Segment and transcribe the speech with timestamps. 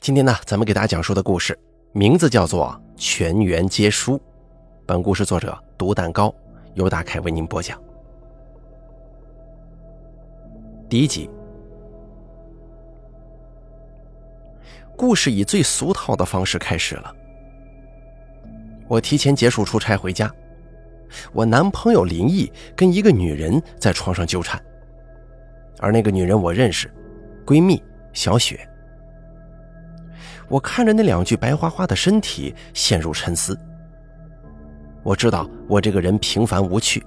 [0.00, 1.58] 今天呢，咱们给大家讲述的故事
[1.92, 4.16] 名字叫做《全员皆输》。
[4.86, 6.32] 本故事作者独蛋糕
[6.74, 7.78] 由大凯为您播讲。
[10.88, 11.28] 第一集，
[14.96, 17.14] 故事以最俗套的方式开始了。
[18.86, 20.32] 我提前结束出差回家，
[21.32, 24.62] 我男朋友林毅跟一个女人在床上纠缠，
[25.80, 26.88] 而那个女人我认识，
[27.44, 28.66] 闺蜜小雪。
[30.48, 33.58] 我看着那两具白花花的身体，陷入沉思。
[35.02, 37.04] 我知道我这个人平凡无趣，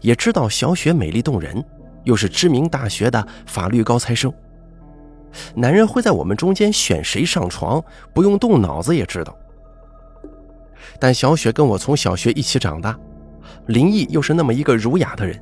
[0.00, 1.62] 也知道小雪美丽动人，
[2.04, 4.32] 又是知名大学的法律高材生。
[5.54, 9.36] 男人会在我们中间选谁上床，不用动脑子也知道。
[10.98, 12.98] 但小雪跟我从小学一起长大，
[13.66, 15.40] 林毅又是那么一个儒雅的人，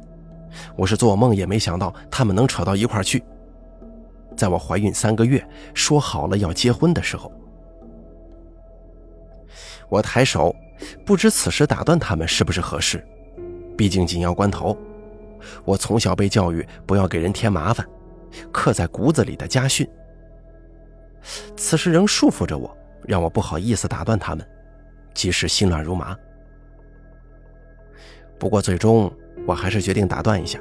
[0.76, 3.22] 我是做梦也没想到他们能扯到一块去。
[4.38, 7.30] 在我怀孕三个月，说好了要结婚的时候，
[9.88, 10.54] 我抬手，
[11.04, 13.04] 不知此时打断他们是不是合适。
[13.76, 14.78] 毕竟紧要关头，
[15.64, 17.84] 我从小被教育不要给人添麻烦，
[18.52, 19.88] 刻在骨子里的家训。
[21.56, 24.48] 此时仍束缚着我，让我不好意思打断他们，
[25.14, 26.16] 即使心乱如麻。
[28.38, 29.12] 不过最终
[29.48, 30.60] 我还是决定打断一下。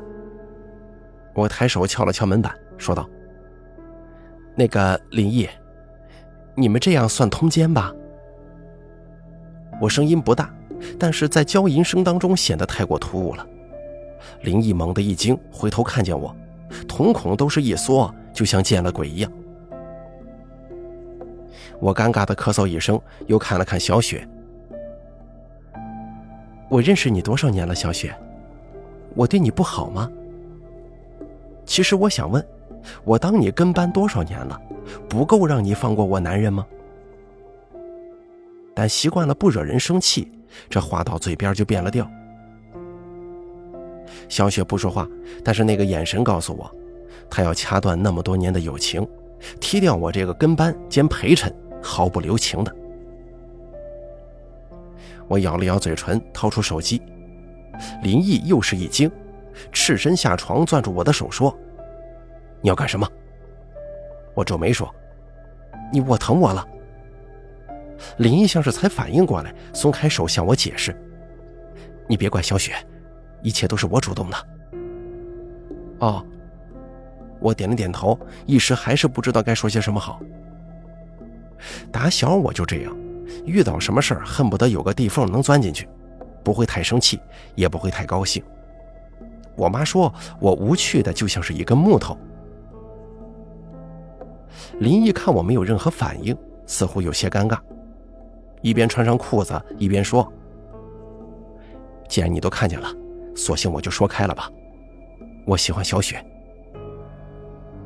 [1.35, 3.07] 我抬手敲了敲门板，说道。
[4.58, 5.47] 那个林毅，
[6.55, 7.94] 你们这样算通奸吧？
[9.80, 10.52] 我声音不大，
[10.97, 13.45] 但是在娇吟声当中显得太过突兀了。
[14.41, 16.36] 林毅猛地一惊，回头看见我，
[16.88, 19.31] 瞳孔都是一缩，就像见了鬼一样。
[21.80, 24.27] 我尴尬的咳嗽一声，又看了看小雪。
[26.67, 28.11] 我认识你多少年了，小雪？
[29.14, 30.11] 我对你不好吗？
[31.64, 32.44] 其实我想问。
[33.03, 34.59] 我当你跟班多少年了，
[35.09, 36.66] 不够让你放过我男人吗？
[38.73, 40.31] 但习惯了不惹人生气，
[40.69, 42.09] 这话到嘴边就变了调。
[44.30, 45.08] 小雪不说话，
[45.43, 46.70] 但是那个眼神告诉我，
[47.30, 49.05] 她要掐断那么多年的友情，
[49.59, 52.75] 踢掉我这个跟班兼陪衬，毫不留情的。
[55.27, 57.02] 我咬了咬嘴唇，掏出手机，
[58.04, 59.11] 林毅又是一惊，
[59.71, 61.58] 赤身下床，攥住我的手说。
[62.61, 63.07] 你要干什么？
[64.33, 64.93] 我皱眉说
[65.91, 66.67] ：“你我疼我了。”
[68.17, 70.95] 林毅像是才反应过来，松开手向我解释
[72.07, 72.73] ：“你别怪小雪，
[73.41, 74.37] 一切都是我主动的。”
[75.99, 76.23] 哦，
[77.39, 80.19] 我点了点头，一时还是不知道该说些什么好。
[81.91, 82.95] 打小我就这样，
[83.45, 85.89] 遇到什么事儿恨不得有个地缝能钻进去，
[86.43, 87.19] 不会太生气，
[87.55, 88.43] 也不会太高兴。
[89.55, 92.15] 我妈说我无趣的就像是一根木头。
[94.79, 97.59] 林毅看我没有任何反应，似乎有些尴尬，
[98.61, 100.31] 一边穿上裤子一边说
[102.09, 102.87] ：“既然你都看见了，
[103.35, 104.51] 索性我就说开了吧。
[105.45, 106.23] 我喜欢小雪。”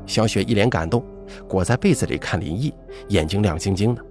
[0.07, 1.03] 小雪一脸感动，
[1.47, 2.73] 裹在被子里看林毅，
[3.09, 4.03] 眼睛亮晶晶的。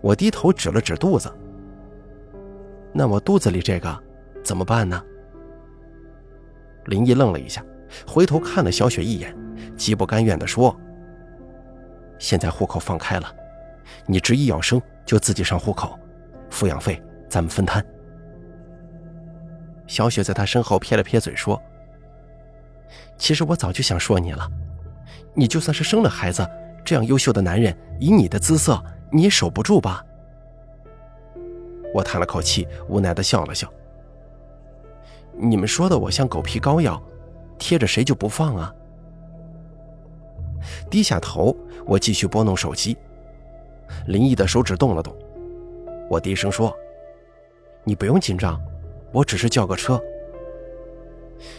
[0.00, 1.32] 我低头指了指肚子
[2.92, 3.98] ：“那我肚子里这个
[4.44, 5.02] 怎么办呢？”
[6.86, 7.64] 林毅愣了一下，
[8.06, 9.34] 回头看了小雪一眼。
[9.76, 10.74] 极不甘愿地说
[12.18, 13.32] ：“现在户口放开了，
[14.06, 15.98] 你执意要生就自己上户口，
[16.50, 17.84] 抚养费咱们分摊。”
[19.86, 21.60] 小雪在他身后撇了撇嘴说
[23.16, 24.46] ：“其实我早就想说你了，
[25.34, 26.46] 你就算是生了孩子，
[26.84, 30.04] 这样优秀的男人，以你的姿色，你也守不住吧？”
[31.94, 33.72] 我叹了口气，无奈地笑了笑
[35.32, 37.02] ：“你们说的我像狗皮膏药，
[37.58, 38.74] 贴着谁就不放啊？”
[40.90, 42.96] 低下头，我继续拨弄手机。
[44.06, 45.14] 林毅的手指动了动，
[46.10, 46.74] 我低声说
[47.84, 48.60] ：“你不用紧张，
[49.12, 50.00] 我只是叫个车。”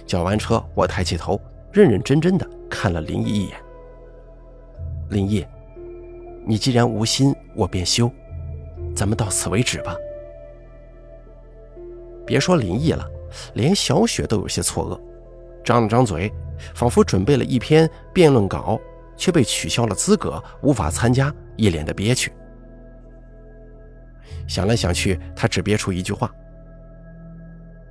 [0.05, 1.39] 叫完车，我抬起头，
[1.71, 3.57] 认认真真的看了林毅一眼。
[5.09, 5.45] 林毅，
[6.45, 8.11] 你既然无心，我便休，
[8.95, 9.95] 咱们到此为止吧。
[12.25, 13.09] 别说林毅了，
[13.53, 16.31] 连小雪都有些错愕，张了张嘴，
[16.75, 18.79] 仿佛准备了一篇辩论稿。
[19.19, 22.31] 却被取消了资格，无法参加，一脸的憋屈。
[24.47, 26.33] 想来想去，他只憋出一句话：“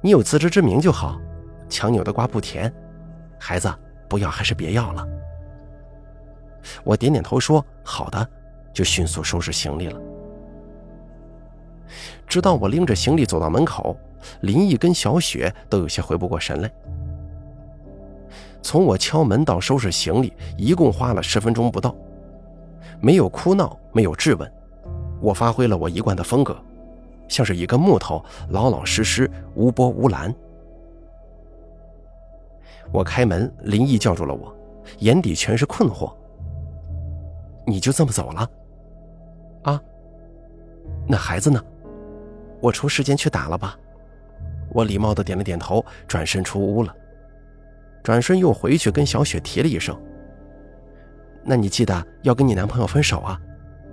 [0.03, 1.21] 你有自知之明就好，
[1.69, 2.73] 强扭的瓜不甜，
[3.39, 3.73] 孩子，
[4.09, 5.07] 不要还是别要了。”
[6.83, 8.29] 我点点头说：“好的。”
[8.73, 10.01] 就迅速收拾行李了。
[12.29, 13.99] 直到我拎着行李走到门口，
[14.43, 16.71] 林毅跟小雪都有些回不过神来。
[18.63, 21.95] 从我敲门到收拾行李，一共花了十分钟不到，
[23.01, 24.53] 没有哭闹，没有质问，
[25.21, 26.57] 我发挥了我一贯的风格，
[27.29, 30.35] 像是一根木头，老老实实，无波无澜。
[32.93, 34.55] 我开门，林毅叫住了我，
[34.99, 36.13] 眼底全是困惑
[37.67, 38.51] ：“你就这么走了？
[39.63, 39.81] 啊？
[41.07, 41.63] 那孩子呢？
[42.61, 43.79] 我抽时间去打了吧。”
[44.73, 46.95] 我礼貌的点了点头，转身出屋了。
[48.03, 49.99] 转身又回去跟小雪提了一声
[51.45, 53.41] ：“那你记得要跟你男朋友分手啊，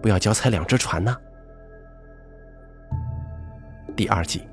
[0.02, 1.16] 不要脚踩两只船呢。”
[3.96, 4.44] 第二季，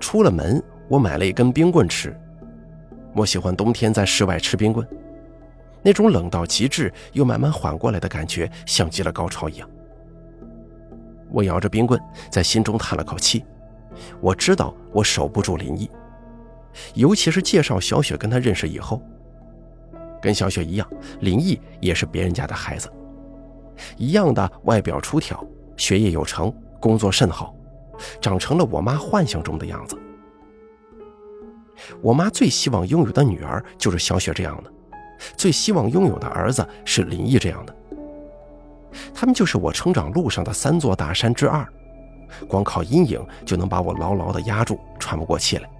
[0.00, 2.14] 出了门，我买了一根冰棍吃。
[3.14, 4.86] 我喜欢冬天在室外吃冰棍，
[5.82, 9.68] 那种冷到极致又慢慢缓过来的感觉，像极了高潮一样。
[11.30, 12.00] 我咬着冰棍，
[12.30, 13.44] 在心中叹了口气。
[14.20, 15.90] 我知道我守不住林毅，
[16.94, 19.02] 尤其是介绍小雪跟他认识以后，
[20.20, 20.88] 跟小雪一样，
[21.20, 22.90] 林毅也是别人家的孩子，
[23.96, 25.44] 一样的外表出挑，
[25.76, 27.54] 学业有成，工作甚好，
[28.20, 29.98] 长成了我妈幻想中的样子。
[32.02, 34.72] 我妈最希望拥有的女儿就是小雪这样的，
[35.36, 37.76] 最希望拥有的儿子是林毅这样的。
[39.14, 41.66] 他们就是我成长路上的三座大山之二。
[42.46, 45.70] 光靠阴影就能把我牢牢地压住，喘不过气来。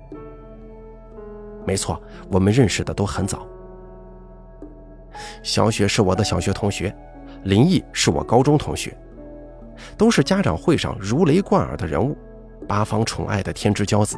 [1.68, 2.00] 没错，
[2.30, 3.46] 我们认识的都很早。
[5.42, 6.96] 小雪是我的小学同学，
[7.44, 8.96] 林毅是我高中同学，
[9.94, 12.16] 都是家长会上如雷贯耳的人物，
[12.66, 14.16] 八方宠爱的天之骄子。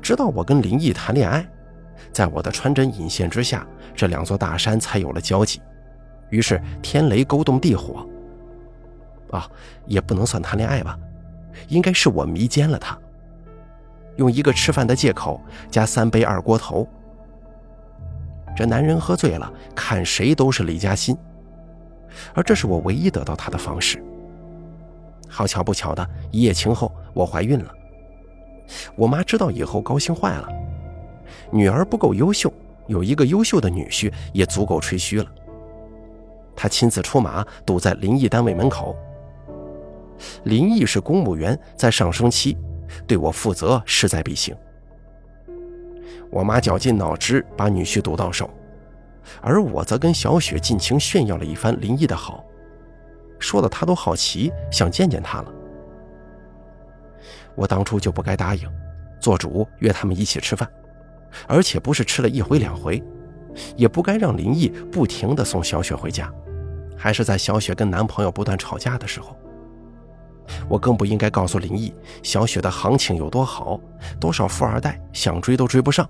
[0.00, 1.46] 直到我跟林毅谈恋爱，
[2.10, 5.60] 在我的穿针引线之下，这两座大山才有了交集，
[6.30, 8.08] 于是天雷勾动地火。
[9.32, 9.46] 啊，
[9.84, 10.98] 也不能算谈恋爱吧，
[11.68, 12.98] 应该是我迷奸了他，
[14.20, 15.40] 用一个吃饭的借口
[15.70, 16.86] 加三杯二锅头。
[18.54, 21.16] 这男人喝醉了，看谁都是李嘉欣，
[22.34, 24.02] 而这是我唯一得到他的方式。
[25.26, 27.72] 好巧不巧的一夜情后，我怀孕了。
[28.94, 30.46] 我妈知道以后高兴坏了，
[31.50, 32.52] 女儿不够优秀，
[32.88, 35.26] 有一个优秀的女婿也足够吹嘘了。
[36.54, 38.94] 她亲自出马，堵在林毅单位门口。
[40.44, 42.58] 林毅是公务员，在上升期，
[43.06, 44.56] 对我负责势在必行。
[46.30, 48.48] 我妈绞尽脑汁把女婿堵到手，
[49.40, 52.44] 而我则跟小雪尽情炫耀了一番林毅的好，
[53.38, 55.52] 说的她都好奇，想见见他了。
[57.56, 58.68] 我当初就不该答应，
[59.18, 60.68] 做主约他们一起吃饭，
[61.48, 63.02] 而且不是吃了一回两回，
[63.76, 66.32] 也不该让林毅不停地送小雪回家，
[66.96, 69.36] 还是在小雪跟男朋友不断吵架的时候。
[70.68, 71.92] 我更不应该告诉林毅，
[72.22, 73.80] 小雪的行情有多好，
[74.18, 76.08] 多少富二代想追都追不上。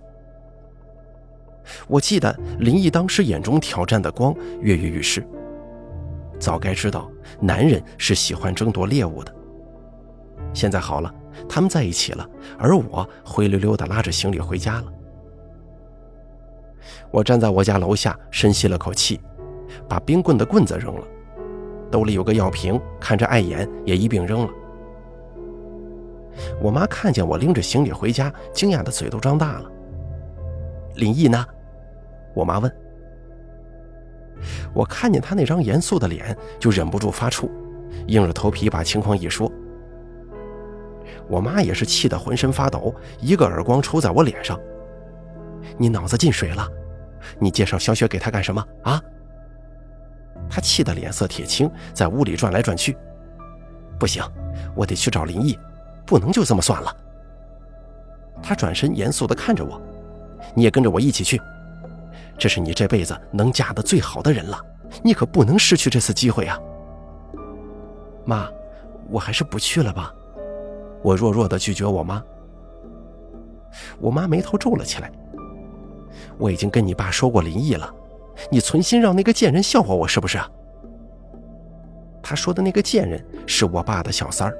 [1.86, 5.26] 我记得林毅当时眼中挑战的光跃跃欲试。
[6.38, 9.34] 早该知道，男人是喜欢争夺猎物的。
[10.52, 11.14] 现在好了，
[11.48, 12.28] 他们在一起了，
[12.58, 14.84] 而我灰溜溜的拉着行李回家了。
[17.12, 19.20] 我站在我家楼下，深吸了口气，
[19.88, 21.06] 把冰棍的棍子扔了。
[21.90, 24.50] 兜里有个药瓶，看着碍眼，也一并扔了。
[26.60, 29.70] 我妈看见我拎着行李回家，惊讶的嘴都张大了。
[30.94, 31.44] 林毅呢？
[32.34, 32.72] 我妈问。
[34.72, 37.50] 我看见他那张严肃的脸，就忍不住发怵，
[38.06, 39.50] 硬着头皮把情况一说。
[41.28, 44.58] 我妈也是气得浑身发抖，一个耳光抽在我脸上
[45.76, 46.66] ：“你脑子进水了？
[47.38, 49.02] 你介绍小雪给他干什么啊？”
[50.50, 52.96] 他气得脸色铁青，在屋里转来转去。
[53.98, 54.22] 不行，
[54.74, 55.56] 我得去找林毅，
[56.04, 56.94] 不能就这么算了。
[58.42, 59.80] 他转身严肃地看着我
[60.56, 61.40] ：“你也跟着我一起去，
[62.36, 64.58] 这是你这辈子能嫁的最好的人了，
[65.04, 66.58] 你可不能失去这次机会啊！”
[68.24, 68.48] 妈，
[69.08, 70.12] 我还是不去了吧。
[71.02, 72.22] 我弱弱地拒绝我妈。
[74.00, 75.12] 我妈眉头皱了起来。
[76.38, 77.94] 我已经跟你爸说过林毅了。
[78.48, 80.38] 你存心让那个贱人笑话我是不是？
[82.22, 84.56] 他说的那个贱人是我爸的小三儿。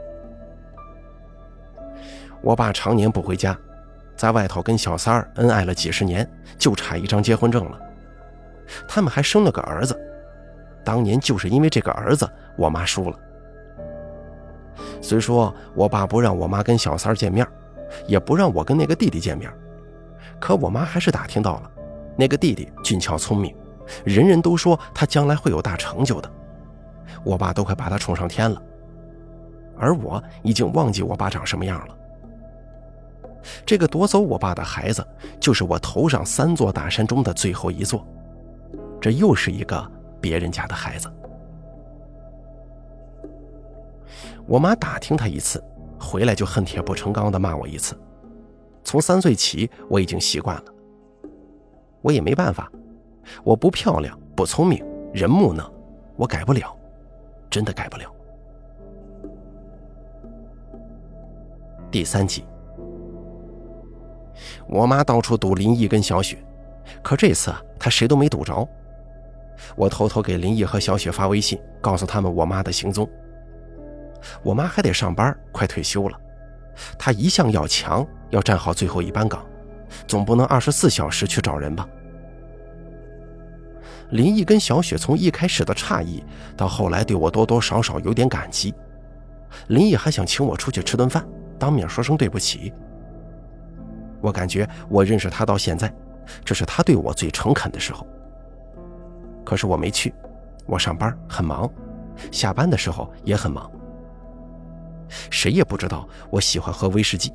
[2.42, 3.56] 我爸常年不回家，
[4.16, 7.78] 在外头跟小三儿恩爱了几十年，就差一张结婚证了。
[8.88, 9.98] 他们还生了个儿子，
[10.84, 13.18] 当年就是因为这个儿子，我妈输了。
[15.02, 17.46] 虽说我爸不让我妈跟小三儿见面，
[18.06, 19.52] 也不让我跟那个弟弟见面，
[20.40, 21.70] 可我妈还是打听到了，
[22.16, 23.54] 那个弟弟俊俏聪明。
[24.04, 26.30] 人人都说他将来会有大成就的，
[27.24, 28.62] 我爸都快把他宠上天了，
[29.76, 31.96] 而我已经忘记我爸长什么样了。
[33.64, 35.06] 这个夺走我爸的孩子，
[35.40, 38.06] 就是我头上三座大山中的最后一座，
[39.00, 41.10] 这又是一个别人家的孩子。
[44.46, 45.62] 我妈打听他一次，
[45.98, 47.98] 回来就恨铁不成钢的骂我一次。
[48.84, 50.64] 从三岁起，我已经习惯了。
[52.02, 52.70] 我也没办法，
[53.44, 55.70] 我不漂亮，不聪明，人木讷，
[56.16, 56.76] 我改不了，
[57.48, 58.10] 真的改不了。
[61.90, 62.44] 第三集，
[64.68, 66.38] 我妈到处堵林毅跟小雪，
[67.02, 68.68] 可这次，她谁都没堵着。
[69.76, 73.08] 我偷偷给林毅和小雪发微信，告诉他们我妈的行踪。
[74.42, 76.18] 我妈还得上班，快退休了。
[76.98, 79.44] 她一向要强，要站好最后一班岗，
[80.06, 81.86] 总不能二十四小时去找人吧？
[84.10, 86.22] 林毅跟小雪从一开始的诧异，
[86.56, 88.74] 到后来对我多多少少有点感激。
[89.68, 91.26] 林毅还想请我出去吃顿饭，
[91.58, 92.72] 当面说声对不起。
[94.20, 95.92] 我感觉我认识他到现在，
[96.44, 98.06] 这是他对我最诚恳的时候。
[99.44, 100.12] 可是我没去，
[100.66, 101.68] 我上班很忙，
[102.30, 103.70] 下班的时候也很忙。
[105.30, 107.32] 谁也不知道我喜欢喝威士忌，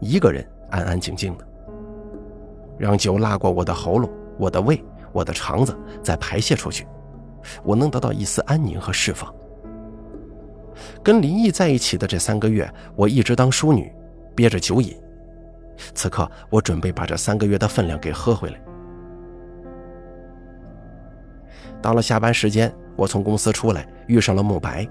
[0.00, 1.46] 一个人安安静静的，
[2.78, 6.86] 让酒拉过我的喉咙、我的胃、我的肠子，再排泄出去，
[7.62, 9.34] 我能得到一丝安宁和释放。
[11.02, 13.92] 跟林毅在一起的这三个月，我一直当淑女，
[14.34, 14.96] 憋着酒瘾。
[15.94, 18.60] 此刻，我准备把这三个月的分量给喝回来。
[21.82, 24.86] 到了下班时间，我从公司出来，遇上了慕白。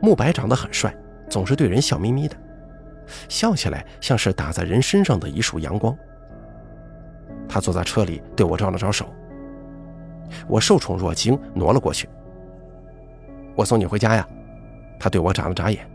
[0.00, 0.94] 慕白长得很帅，
[1.28, 2.36] 总是对人笑眯眯的，
[3.28, 5.96] 笑起来像是打在人身上的一束阳光。
[7.52, 9.04] 他坐在车里对我招了招手，
[10.48, 12.08] 我受宠若惊，挪了过去。
[13.54, 14.26] 我送你回家呀，
[14.98, 15.86] 他对我眨了眨眼。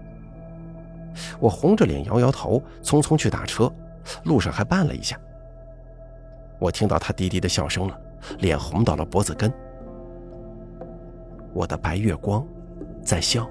[1.40, 3.74] 我红着脸摇摇头，匆匆去打车，
[4.24, 5.20] 路上还绊了一下。
[6.60, 8.00] 我听到他低低的笑声了，
[8.38, 9.52] 脸红到了脖子根。
[11.54, 12.46] 我的白月光，
[13.02, 13.50] 在笑。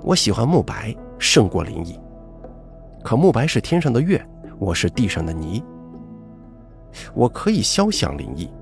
[0.00, 2.00] 我喜欢慕白胜过林毅，
[3.04, 4.26] 可慕白是天上的月，
[4.60, 5.64] 我是地上的泥。
[7.14, 8.52] 我可以肖想林毅，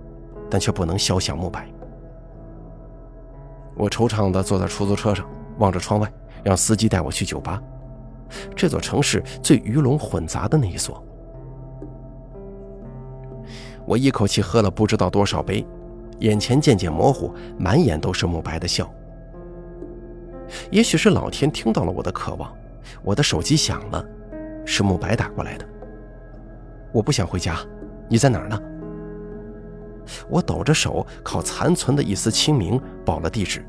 [0.48, 1.68] 但却不能肖想慕白。
[3.74, 5.26] 我惆怅地坐在出租车上，
[5.58, 6.10] 望着窗外，
[6.44, 7.60] 让司机带我去酒吧，
[8.54, 11.02] 这座城市最鱼龙混杂的那一所。
[13.84, 15.66] 我一口气喝了不知道多少杯，
[16.20, 18.88] 眼前渐渐模糊，满眼都是慕白的笑。
[20.70, 22.54] 也许是老天听到了我的渴望，
[23.02, 24.04] 我的手机响了，
[24.64, 25.66] 是慕白打过来的。
[26.98, 27.56] 我不想回家，
[28.08, 28.60] 你在哪儿呢？
[30.28, 33.64] 我抖着手，靠残存的一丝清明报了地址。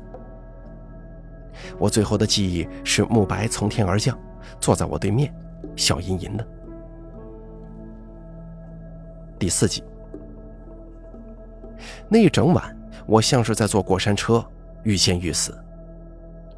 [1.78, 4.18] 我最后的记忆是慕白从天而降，
[4.58, 5.32] 坐在我对面，
[5.76, 6.44] 笑吟吟的。
[9.38, 9.84] 第四集，
[12.08, 14.44] 那一整晚，我像是在坐过山车，
[14.82, 15.56] 欲仙欲死。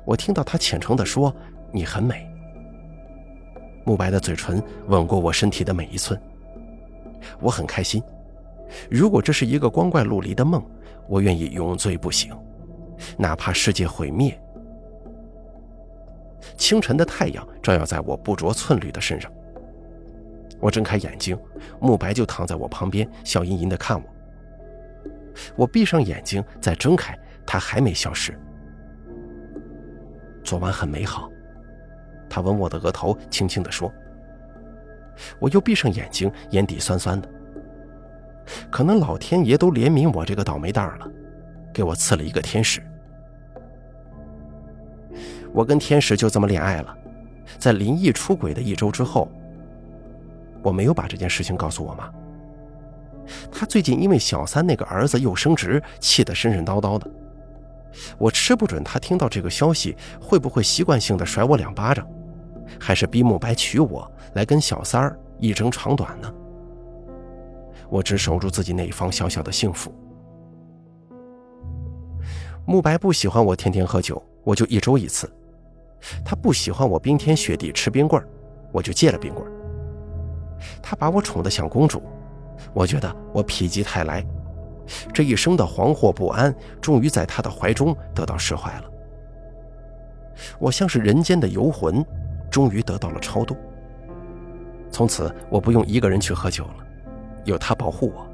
[0.07, 1.37] 我听到他虔诚地说
[1.71, 2.26] ：“你很美。”
[3.85, 6.19] 慕白的嘴唇吻过我身体的每一寸，
[7.41, 8.02] 我很开心。
[8.91, 10.64] 如果这是一个光怪陆离的梦，
[11.09, 12.35] 我愿意永醉不醒，
[13.19, 14.38] 哪怕世界毁灭。
[16.57, 19.31] 清晨的太阳照耀在我不着寸缕的身上。
[20.59, 21.38] 我睁开眼睛，
[21.81, 24.05] 慕白就躺在我旁边，笑吟吟地看我。
[25.57, 28.38] 我闭上眼睛，再睁开，他还没消失。
[30.45, 31.29] 昨晚很美好，
[32.29, 33.93] 他吻我的额头，轻轻地说。
[35.38, 37.28] 我又闭上眼睛，眼底酸酸的。
[38.71, 41.07] 可能老天爷都怜悯我这个倒霉蛋了，
[41.73, 42.83] 给我赐了一个天使。
[45.52, 46.97] 我跟天使就这么恋爱了，
[47.59, 49.31] 在林毅出轨的一周之后，
[50.62, 52.11] 我没有把这件事情告诉我妈。
[53.52, 57.09] 他最近因为小三那个儿子又升职，气得神神叨叨的。
[58.19, 62.09] 我吃不准他听到这个消息会不会习惯性的甩我两巴掌，
[62.78, 66.33] 还是逼慕白娶我来跟小三儿一争长短呢？
[67.88, 69.92] 我只守住自己那一方小小的幸福。
[72.64, 75.26] 慕白不喜欢我天天喝酒，我就一周一次；
[76.25, 78.25] 他不喜欢我冰天雪地吃冰棍
[78.71, 79.45] 我就戒了冰棍
[80.81, 82.02] 他把我宠得像公主，
[82.73, 84.25] 我觉得我否极泰来。
[85.12, 88.90] 这一生的惶惑不安，终于在他的怀中得到释怀了。
[90.59, 92.04] 我像是人间的游魂，
[92.52, 93.56] 终于得到了超度。
[94.90, 96.87] 从此，我不用一个人去喝酒了，
[97.44, 98.25] 有他保护我。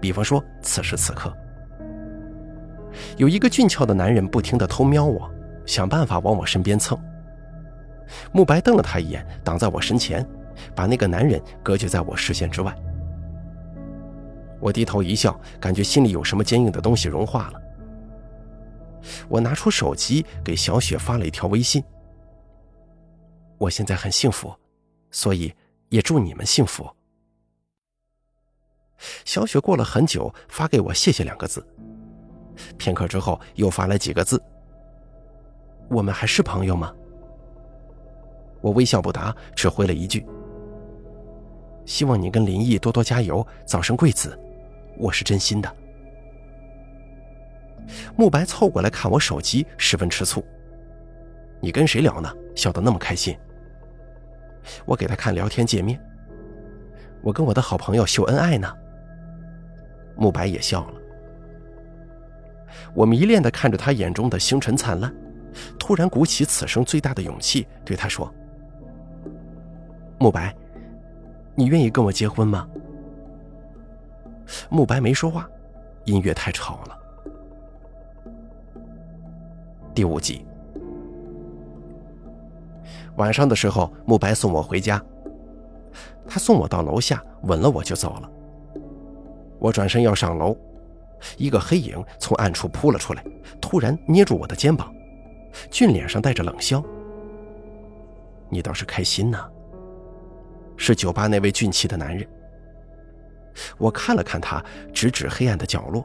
[0.00, 1.32] 比方说，此时此刻，
[3.16, 5.30] 有一个俊俏的男人不停地偷瞄我，
[5.64, 6.98] 想办法往我身边蹭。
[8.32, 10.26] 慕白瞪了他一眼，挡在我身前，
[10.74, 12.74] 把那个男人隔绝在我视线之外。
[14.58, 17.62] 我低头一笑，感觉心里有什么坚硬的东西融化了。
[19.28, 21.82] 我拿出手机给小雪发了一条微信
[23.62, 24.52] ：“我现在很幸福，
[25.12, 25.54] 所以
[25.88, 26.90] 也祝你们幸福。”
[29.24, 31.64] 小雪过了很久发给我“谢谢”两个字，
[32.76, 34.42] 片刻之后又发来几个字
[35.88, 36.92] ：“我们还是朋友吗？”
[38.60, 40.26] 我微笑不答，只回了一句
[41.86, 44.36] ：“希望你跟林毅多多加油，早生贵子。”
[44.98, 45.76] 我是真心的。
[48.16, 50.44] 慕白凑过来看我手机，十分吃醋
[51.62, 52.32] ：“你跟谁聊呢？
[52.54, 53.36] 笑得那么开心。”
[54.84, 56.00] 我给他看聊天界面
[57.22, 58.72] ：“我跟我的好朋友秀恩爱呢。”
[60.16, 61.00] 慕白也笑了。
[62.94, 65.12] 我迷恋的看着他眼中的星辰灿烂，
[65.78, 68.32] 突然鼓起此生最大的勇气，对他说。
[70.18, 70.54] 慕白，
[71.54, 72.68] 你愿意跟我结婚吗？
[74.68, 75.48] 慕白没说话，
[76.04, 76.98] 音乐太吵了。
[79.94, 80.46] 第五集，
[83.16, 85.02] 晚上的时候，慕白送我回家，
[86.26, 88.30] 他送我到楼下，吻了我就走了。
[89.58, 90.56] 我转身要上楼，
[91.36, 93.24] 一个黑影从暗处扑了出来，
[93.60, 94.92] 突然捏住我的肩膀，
[95.70, 96.82] 俊脸上带着冷笑
[98.48, 99.38] ：“你倒是开心呢。”
[100.76, 102.26] 是酒吧那位俊气的男人。
[103.76, 106.04] 我看了看他，指指黑暗的角落，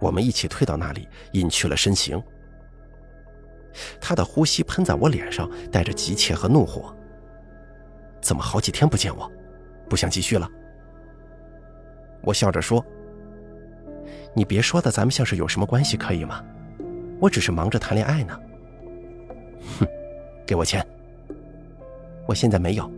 [0.00, 2.20] 我们一起退到那里，隐去了身形。
[4.00, 6.94] 他的呼吸喷在我脸上，带着急切和怒火。
[8.20, 9.30] 怎么好几天不见我，
[9.88, 10.48] 不想继续了？
[12.22, 12.84] 我笑着说
[14.34, 16.44] ：“你别说的，咱们像是有什么关系，可以吗？
[17.20, 18.38] 我只是忙着谈恋爱呢。”
[19.78, 19.86] 哼，
[20.46, 20.84] 给我钱。
[22.26, 22.90] 我现在没有。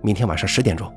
[0.00, 0.94] 明天晚上十点钟，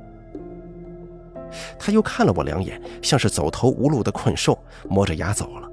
[1.79, 5.67] 他又看了我两眼，像是走投无路的困兽，磨着牙走了。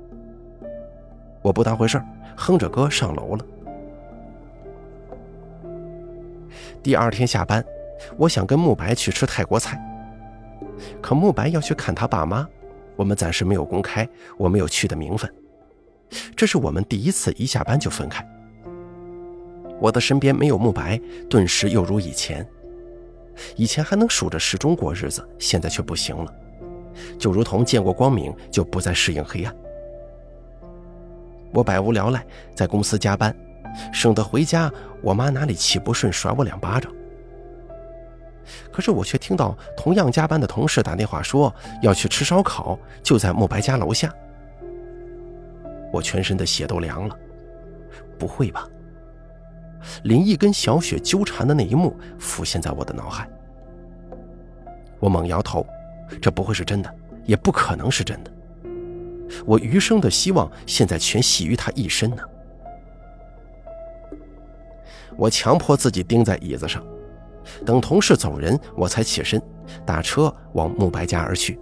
[1.43, 2.07] 我不当回事儿
[2.39, 3.45] 哼着歌上楼了。
[6.81, 7.63] 第二天下班，
[8.17, 9.77] 我想跟慕白去吃泰国菜，
[11.03, 12.49] 可慕白要去看他爸妈，
[12.95, 15.29] 我们暂时没有公开我没有去的名分。
[16.37, 18.25] 这是我们第一次一下班就分开。
[19.81, 20.99] 我的身边没有慕白，
[21.29, 22.49] 顿时又如以前。
[23.57, 26.33] 以前还能数着时钟过日子，现在却不行了，
[27.19, 29.55] 就如同见过光明就不再适应黑暗。
[31.53, 33.35] 我百无聊赖，在公司加班，
[33.93, 34.71] 省得回家
[35.03, 36.93] 我妈哪里气不顺甩我两巴掌。
[38.73, 44.13] 可是我却听到同样加班的同事打电话说要去吃烧烤，就在慕白家楼下。
[45.93, 47.17] 我全身的血都凉了，
[48.19, 48.67] 不会吧？
[50.05, 53.29] 林毅跟小雪纠缠的那一幕浮现在我的脑海，
[54.99, 55.67] 我猛摇头，
[56.21, 58.31] 这不会是真的，也不可能是真的。
[59.45, 62.23] 我余生的希望现在全系于他一身呢。
[65.17, 66.85] 我强迫自己钉在椅子上，
[67.67, 69.43] 等同事走人，我才起身，
[69.85, 71.59] 打车往慕白家而去。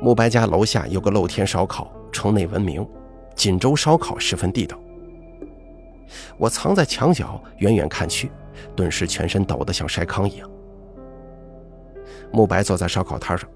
[0.00, 2.86] 慕白家楼下有个露天烧烤，城内闻名，
[3.34, 4.78] 锦州烧烤十分地道。
[6.38, 8.30] 我藏在墙角，远远看去，
[8.74, 10.50] 顿时全身抖得像筛糠一样。
[12.32, 13.48] 慕白坐在烧烤摊上，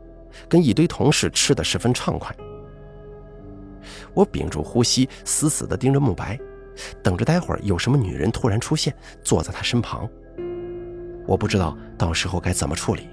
[0.49, 2.35] 跟一堆同事吃得十分畅快。
[4.15, 6.39] 我屏住呼吸，死死地盯着慕白，
[7.03, 10.09] 等着待会儿有什么女人突然出现，坐在他身旁。
[11.27, 13.09] 我不知道到时候该怎么处理。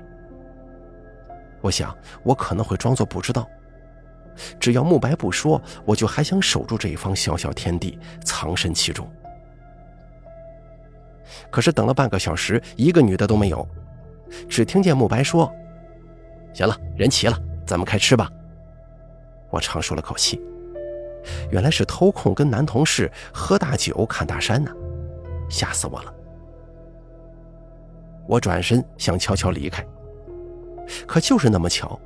[1.62, 3.48] 我想，我可能会装作不知道。
[4.60, 9.10] 只要慕白不说，我就还想守住这一方小小天地，藏身其中。
[11.52, 13.68] 可是等了半个小时，一个女的都没有，
[14.48, 15.52] 只听见慕白说
[16.54, 18.30] ：“行了，人齐了，咱们开吃吧。”
[19.50, 20.42] 我长舒了口气，
[21.50, 24.72] 原来是偷空跟男同事喝大酒看大山呢，
[25.50, 26.14] 吓死我了。
[28.28, 29.84] 我转身想悄悄离开，
[31.08, 32.00] 可就是那么巧，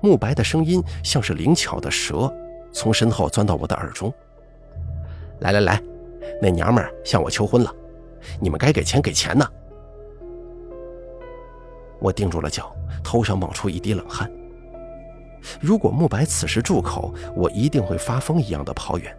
[0.00, 2.32] 慕白的声音像是灵巧的蛇，
[2.72, 4.12] 从身后钻到我的耳中
[5.40, 5.82] ：“来来来，
[6.40, 7.74] 那娘们向我求婚了。”
[8.40, 9.46] 你们该给钱给钱呢！
[12.00, 14.30] 我定住了脚，头上冒出一滴冷汗。
[15.60, 19.16] 如果慕白此时住口，我一定会发疯一样的跑远。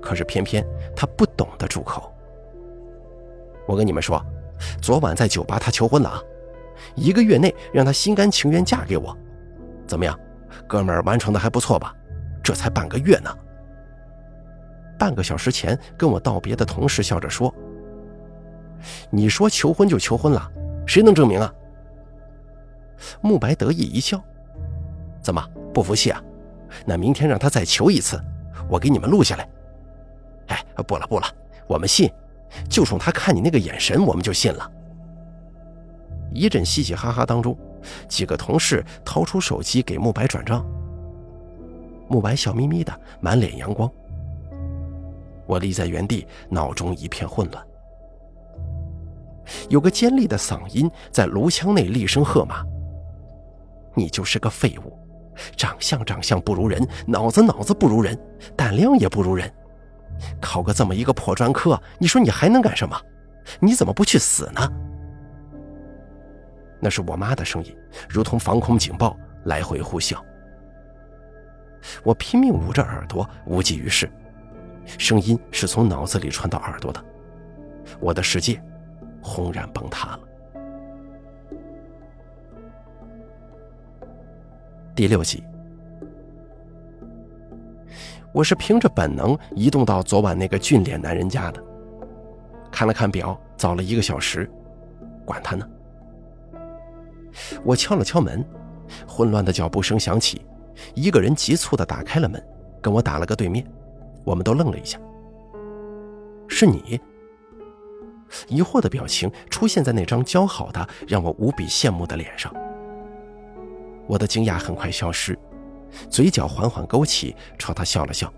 [0.00, 0.64] 可是偏偏
[0.96, 2.12] 他不懂得住口。
[3.66, 4.24] 我跟你们说，
[4.80, 6.22] 昨晚在酒吧他求婚了啊！
[6.94, 9.14] 一个月内让他心甘情愿嫁给我，
[9.86, 10.18] 怎么样，
[10.66, 11.94] 哥们儿完成的还不错吧？
[12.42, 13.36] 这才半个月呢。
[14.98, 17.54] 半个小时前跟我道别的同事笑着说。
[19.10, 20.50] 你说求婚就求婚了，
[20.86, 21.52] 谁能证明啊？
[23.20, 24.22] 慕白得意一笑
[25.22, 26.22] ：“怎么不服气啊？
[26.86, 28.20] 那明天让他再求一次，
[28.68, 29.48] 我给你们录下来。”
[30.48, 31.26] 哎，不了不了，
[31.66, 32.10] 我们信，
[32.68, 34.70] 就冲他看你那个眼神，我们就信了。
[36.32, 37.56] 一阵嘻嘻哈哈当中，
[38.08, 40.66] 几个同事掏出手机给慕白转账。
[42.08, 43.90] 慕白笑眯眯的，满脸阳光。
[45.46, 47.64] 我立在原地，脑中一片混乱。
[49.70, 52.62] 有个尖利的嗓音在颅腔内厉声喝骂
[53.98, 54.96] ：“你就是个废物，
[55.56, 58.16] 长相长相不如人，脑子脑子不如人，
[58.56, 59.52] 胆量也不如人，
[60.40, 62.96] 考个这么一个破专科，你说你还能干什么？
[63.58, 64.72] 你怎么不去死呢？”
[66.80, 67.76] 那是我妈的声音，
[68.08, 70.16] 如同防空警报，来回呼啸。
[72.04, 74.08] 我拼命捂着耳朵，无济于事。
[74.96, 77.04] 声音是从脑子里传到耳朵的，
[77.98, 78.62] 我的世界
[79.20, 80.20] 轰然崩塌了。
[84.98, 85.40] 第六集，
[88.32, 91.62] 我是凭着本能移动到昨晚那个俊脸男人家的，
[92.68, 94.50] 看了看表，早了一个小时，
[95.24, 95.64] 管他呢。
[97.62, 98.44] 我敲了敲门，
[99.06, 100.44] 混乱的脚步声响起，
[100.96, 102.44] 一个人急促的打开了门，
[102.82, 103.64] 跟我打了个对面。
[104.24, 104.98] 我们都愣了一下。
[106.48, 107.00] 是你？
[108.48, 112.52] 疑惑的表情出现在那张姣好的、让我无比羡慕的脸上。
[114.08, 115.38] 我的惊讶很快消失，
[116.10, 118.32] 嘴角缓缓勾起，朝他笑了笑。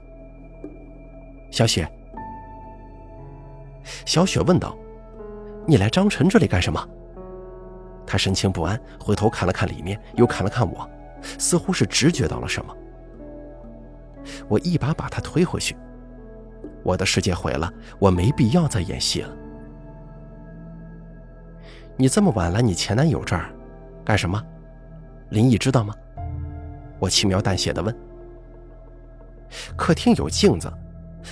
[1.51, 1.89] 小雪，
[4.05, 4.77] 小雪问道
[5.67, 6.89] ：“你来张晨这里干什么？”
[8.05, 10.91] 他神情不安，回头看了看里面，又看了看我，
[11.39, 12.77] 似乎是直觉到了什么。
[14.49, 15.77] 我一把把他推回去。
[16.83, 19.37] 我的世界毁了，我没必要再演戏了。
[21.97, 23.53] 你这么晚来你前男友这儿，
[24.05, 24.43] 干什么？
[25.31, 25.95] 林毅知道吗？
[26.99, 27.97] 我轻描淡写的问。
[29.77, 30.71] 客厅有镜子，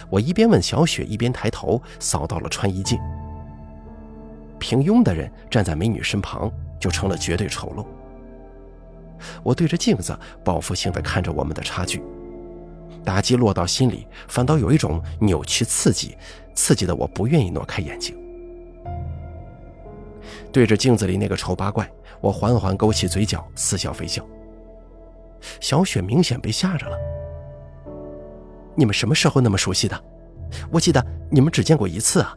[0.08, 2.98] 我一边问小雪，一边抬头扫到了穿衣镜。
[4.58, 7.86] 平庸的人站在美女身旁，就成了绝对丑陋。
[9.42, 12.02] 我对着镜子报复性的看着我们的差距。
[13.04, 16.16] 打击落到心里，反倒有一种扭曲刺激，
[16.54, 18.16] 刺激的我不愿意挪开眼睛。
[20.52, 24.26] 对着镜子里那个丑八怪，我缓缓勾起嘴角，似笑非笑。
[25.60, 26.96] 小雪明显被吓着了。
[28.74, 30.04] 你们什么时候那么熟悉的？
[30.70, 32.34] 我记得你们只见过一次啊。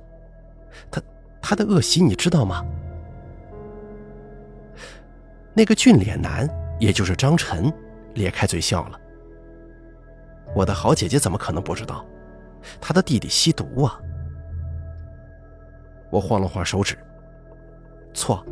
[0.89, 1.01] 他
[1.41, 2.65] 他的恶习你知道吗？
[5.53, 7.71] 那个俊脸男，也就是张晨，
[8.13, 8.99] 咧开嘴笑了。
[10.55, 12.05] 我的好姐姐怎么可能不知道？
[12.79, 13.99] 他的弟弟吸毒啊！
[16.09, 16.97] 我晃了晃手指，
[18.13, 18.45] 错，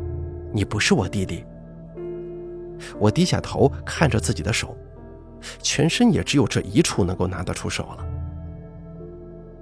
[0.52, 1.44] 你不是我弟弟。
[2.98, 4.76] 我低下头看着自己的手，
[5.60, 8.06] 全身也只有这一处能够拿得出手了。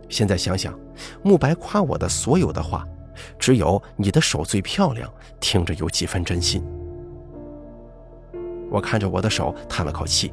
[0.08, 0.78] 现在想想，
[1.22, 2.86] 慕白夸我的所有的话，
[3.38, 6.64] 只有你的手最漂亮，听着有几分真心。
[8.70, 10.32] 我看着我的手，叹了口气。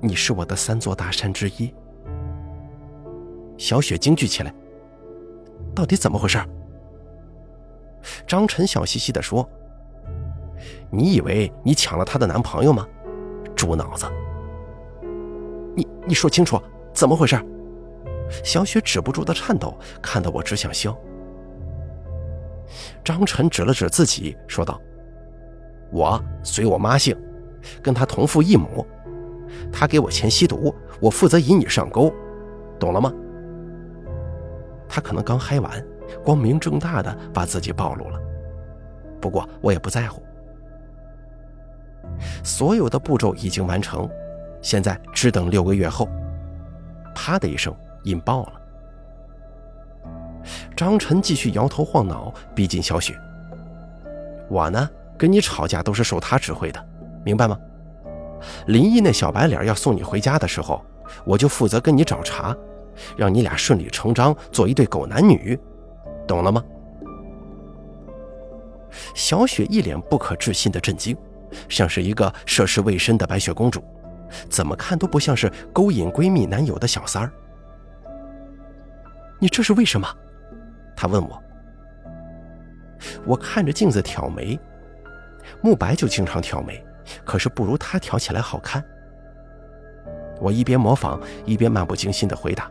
[0.00, 1.72] 你是我的三座大山之一。
[3.56, 4.54] 小雪惊惧起来，
[5.74, 6.38] 到底怎么回事？
[8.26, 9.48] 张晨笑嘻嘻地说
[10.90, 12.86] ：“你以为你抢了她的男朋友吗？
[13.54, 14.06] 猪脑子！
[15.74, 16.60] 你你说清楚
[16.92, 17.38] 怎么回事？”
[18.44, 20.96] 小雪止不住的颤抖，看得我只想笑。
[23.02, 24.80] 张晨指了指自己，说道
[25.90, 27.16] ：“我随我妈姓，
[27.82, 28.86] 跟她同父异母。”
[29.72, 32.12] 她给我钱吸毒，我负责引你上钩，
[32.78, 33.12] 懂了吗？
[34.90, 35.86] 他可能刚嗨完，
[36.24, 38.18] 光明正大的把自己暴露了。
[39.20, 40.22] 不过我也不在乎，
[42.44, 44.08] 所有的步骤已经完成，
[44.62, 46.08] 现在只等六个月后。
[47.14, 48.52] 啪的一声，引爆了。
[50.76, 53.18] 张晨继续摇头晃脑，逼近小雪。
[54.48, 56.86] 我呢，跟你吵架都是受他指挥的，
[57.24, 57.58] 明白吗？
[58.68, 60.80] 林毅那小白脸要送你回家的时候，
[61.24, 62.56] 我就负责跟你找茬，
[63.16, 65.58] 让你俩顺理成章做一对狗男女，
[66.28, 66.62] 懂了吗？
[69.14, 71.16] 小雪一脸不可置信的震惊，
[71.68, 73.82] 像是一个涉世未深的白雪公主，
[74.48, 77.32] 怎么看都不像是勾引闺蜜男友的小三儿。
[79.40, 80.06] 你这是为什么？
[80.94, 81.42] 她问我。
[83.24, 84.58] 我看着镜子挑眉，
[85.62, 86.84] 慕白就经常挑眉。
[87.24, 88.84] 可是不如他挑起来好看。
[90.40, 92.70] 我一边模仿，一边漫不经心的回答：“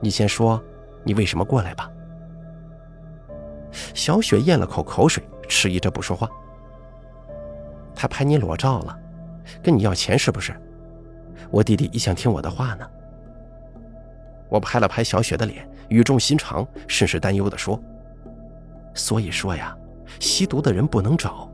[0.00, 0.58] 你先说，
[1.04, 1.90] 你为什么过来吧。”
[3.94, 6.28] 小雪咽了口口水，迟疑着不说话。
[7.94, 8.98] 他拍你裸照了，
[9.62, 10.54] 跟你要钱是不是？
[11.50, 12.88] 我弟弟一向听我的话呢。
[14.48, 17.80] 我拍了拍小雪的脸，语重心长，甚是担忧地说
[18.94, 19.76] ：“所以说呀，
[20.20, 21.50] 吸毒的人不能找。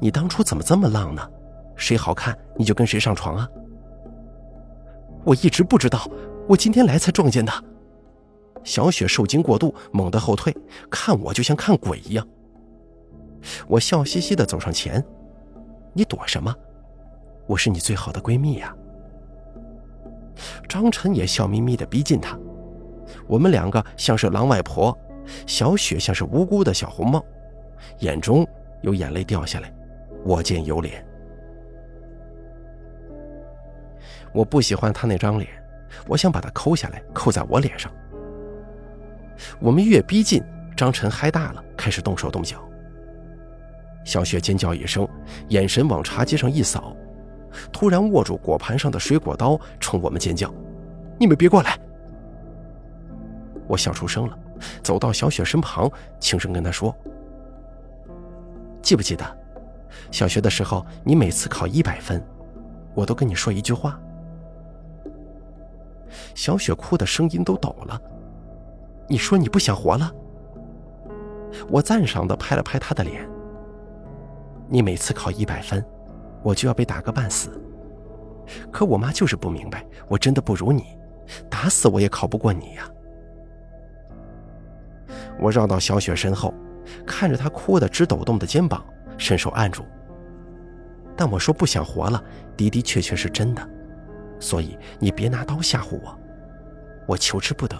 [0.00, 1.28] 你当初怎么这么浪呢？
[1.76, 3.48] 谁好看你就跟谁上床啊？”
[5.24, 6.08] 我一直不知道，
[6.48, 7.52] 我今天来才撞见的。
[8.64, 10.54] 小雪受惊过度，猛地后退，
[10.90, 12.26] 看我就像看鬼一样。
[13.66, 15.04] 我笑嘻嘻地走上前
[15.92, 16.54] ：“你躲什么？
[17.46, 18.74] 我是你最好的闺蜜呀。”
[20.68, 22.38] 张晨也笑眯眯地逼近她，
[23.26, 24.96] 我们两个像是狼外婆，
[25.46, 27.24] 小雪像是无辜的小红帽，
[27.98, 28.46] 眼中
[28.80, 29.72] 有眼泪掉下来，
[30.24, 30.90] 我见犹怜。
[34.32, 35.50] 我不喜欢她那张脸，
[36.06, 37.92] 我想把它抠下来，扣在我脸上。
[39.60, 40.42] 我们越逼近，
[40.76, 42.58] 张晨嗨大了，开始动手动脚。
[44.04, 45.08] 小雪尖叫一声，
[45.48, 46.96] 眼神往茶几上一扫。
[47.70, 50.52] 突然握住果盘上的水果刀，冲我们尖叫
[51.20, 51.78] ：“你们别过来！”
[53.68, 54.38] 我笑出声了，
[54.82, 56.96] 走到小雪身旁，轻声跟她说
[58.82, 59.24] ：“记不记得，
[60.10, 62.24] 小学的时候你每次考一百分，
[62.94, 64.00] 我都跟你说一句话。”
[66.34, 68.00] 小雪哭的声音都抖了。
[69.08, 70.12] “你说你不想活了？”
[71.68, 73.28] 我赞赏的拍了拍他的脸。
[74.68, 75.84] “你每次考一百分。”
[76.44, 77.50] 我就要被打个半死，
[78.72, 80.98] 可我妈就是不明白，我真的不如你，
[81.48, 82.90] 打死我也考不过你呀！
[85.38, 86.52] 我绕到小雪身后，
[87.06, 88.84] 看着她哭得直抖动的肩膀，
[89.16, 89.84] 伸手按住。
[91.16, 92.20] 但我说不想活了，
[92.56, 93.64] 的的确确是真的，
[94.40, 96.18] 所以你别拿刀吓唬我，
[97.06, 97.76] 我求之不得。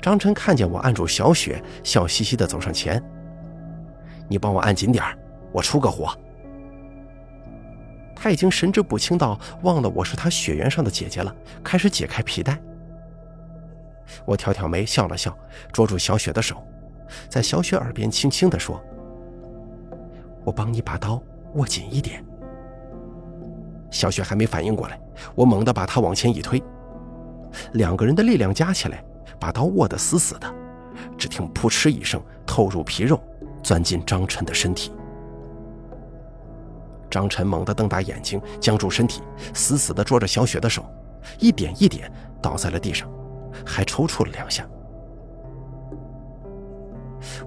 [0.00, 3.02] 张晨看见我按住小雪，笑嘻嘻地走上前
[4.28, 5.04] ：“你帮我按紧点。”
[5.50, 6.14] 我出个火，
[8.14, 11.34] 他已经神志不清到忘了我是他血缘上的姐姐了，
[11.64, 12.60] 开始解开皮带。
[14.26, 15.34] 我挑挑眉，笑了笑，
[15.72, 16.62] 捉住小雪的手，
[17.30, 18.78] 在小雪耳边轻轻地说
[20.44, 21.20] ：“我帮你把刀
[21.54, 22.22] 握紧一点。”
[23.90, 25.00] 小雪还没反应过来，
[25.34, 26.62] 我猛地把她往前一推，
[27.72, 29.02] 两个人的力量加起来，
[29.38, 30.54] 把刀握得死死的。
[31.16, 33.20] 只听“扑哧”一声，透入皮肉，
[33.62, 34.92] 钻进张晨的身体。
[37.10, 39.22] 张晨猛地瞪大眼睛，僵住身体，
[39.54, 40.84] 死死地捉着小雪的手，
[41.38, 43.08] 一点一点倒在了地上，
[43.64, 44.68] 还抽搐了两下。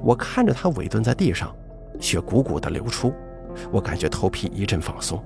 [0.01, 1.54] 我看着他委顿在地上，
[1.99, 3.13] 血汩汩地流出，
[3.71, 5.23] 我感觉头皮一阵放松。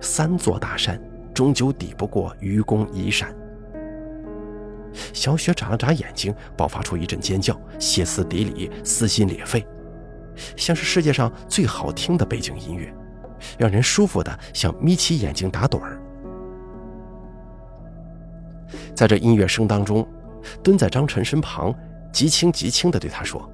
[0.00, 1.00] 三座大山
[1.34, 3.34] 终究抵不过愚公移山。
[5.12, 9.66] 小雪眨了眨眼睛，爆发出一阵尖叫，歇斯底里，撕心裂肺。
[10.56, 12.92] 像是世界上最好听的背景音乐，
[13.58, 16.00] 让人舒服的想眯起眼睛打盹儿。
[18.94, 20.06] 在这音乐声当中，
[20.62, 21.74] 蹲在张晨身旁，
[22.12, 23.50] 极轻极轻地对他说：“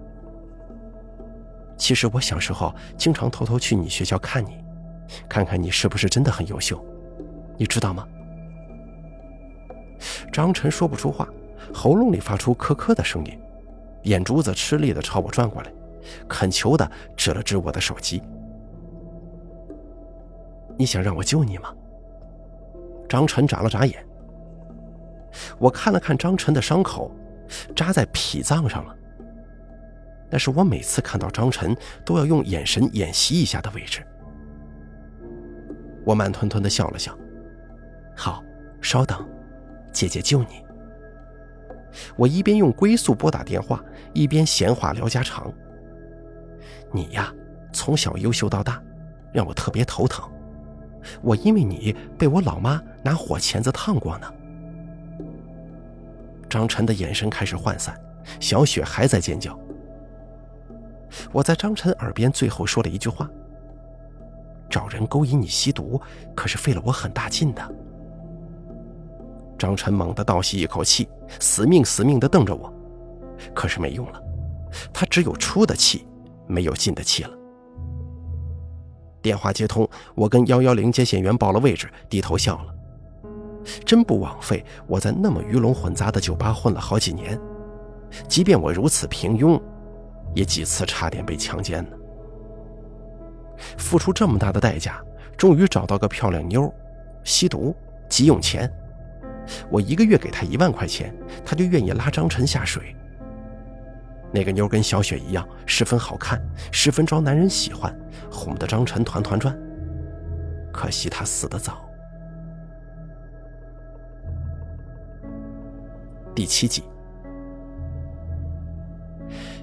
[1.77, 4.65] 其实我小时候经常偷偷去你学校看你，
[5.29, 6.85] 看看你是不是真的很优秀，
[7.57, 8.07] 你知道吗？”
[10.33, 11.29] 张晨说不出话，
[11.73, 13.39] 喉咙里发出咳咳的声音，
[14.03, 15.73] 眼珠子吃力地朝我转过来。
[16.29, 18.23] 恳求的指了指我的手机。
[20.79, 21.75] 你想让我救你吗？
[23.09, 24.05] 张晨眨了眨眼。
[25.59, 27.11] 我看了看张晨的伤口，
[27.75, 28.95] 扎在脾脏上了。
[30.31, 34.05] 那是我每次看到张晨都要用眼神演习一下的位置。
[36.05, 37.17] 我慢吞吞的笑了笑。
[38.17, 38.43] 好，
[38.81, 39.27] 稍等，
[39.97, 40.63] 姐姐救你。
[42.17, 43.83] 我一边用龟速拨打电话，
[44.13, 45.51] 一边闲话聊家常。
[46.93, 47.33] 你呀，
[47.73, 48.83] 从小优秀到大，
[49.33, 50.31] 让我特别头疼。
[51.23, 54.31] 我因为你被我老妈拿火钳子烫过呢。
[56.51, 57.99] 张晨的眼神开始涣散，
[58.39, 59.59] 小雪还在尖叫。
[61.33, 63.31] 我在张晨耳边最后说了一句话
[64.69, 65.99] ：“找人勾引你吸毒，
[66.35, 67.63] 可是费了我很大劲的。”
[69.59, 71.09] 张晨猛地倒吸一口气，
[71.41, 72.73] 死命死命地瞪着我，
[73.55, 74.23] 可是没用了，
[74.93, 76.07] 他只有出的气。
[76.49, 77.31] 没有进的气了。
[79.21, 82.73] 电话接通，我跟幺幺零接线员报了位置，低头笑了。
[83.85, 87.37] 真不枉费我在那么鱼龙混杂的酒吧混了好几年，
[88.29, 89.61] 即便我如此平庸，
[90.37, 91.97] 也几次差点被强奸呢。
[93.77, 95.03] 付出这么大的代价，
[95.37, 96.73] 终于找到个漂亮妞，
[97.25, 97.75] 吸毒
[98.09, 98.73] 急用钱，
[99.71, 102.95] 我一个月给她一万块钱，她就愿意拉张晨下水。
[104.33, 106.41] 那个妞跟小雪一样，十分好看，
[106.73, 107.97] 十分招男人喜欢，
[108.31, 109.57] 哄得张晨团团转。
[110.73, 111.89] 可惜他死得早。
[116.35, 116.83] 第七集，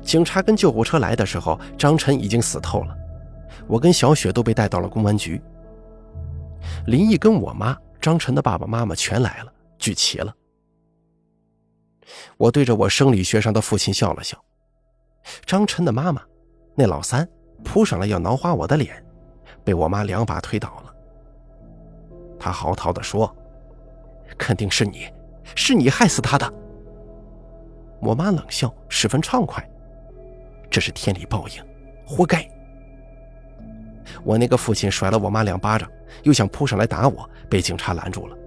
[0.01, 2.97] 警察跟救护车来的时候，张晨已经死透了。
[3.67, 5.39] 我跟小雪都被带到了公安局。
[6.87, 10.33] 林毅跟我妈、张晨的爸爸妈妈全来了，聚齐了。
[12.37, 14.37] 我对着我生理学上的父亲笑了笑。
[15.45, 16.21] 张晨的妈妈，
[16.75, 17.27] 那老三
[17.63, 19.03] 扑上来要挠花我的脸，
[19.63, 20.93] 被我妈两把推倒了。
[22.39, 23.33] 他嚎啕地说
[24.37, 25.07] ：“肯定是你，
[25.55, 26.53] 是你害死他的。”
[28.01, 29.65] 我妈冷笑，十分畅快
[30.69, 31.65] ：“这是天理报应，
[32.05, 32.45] 活该。”
[34.25, 35.89] 我那个父亲甩了我妈两巴掌，
[36.23, 38.37] 又想扑上来打我，被警察拦住了。